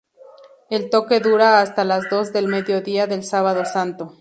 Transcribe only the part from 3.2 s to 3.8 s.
Sábado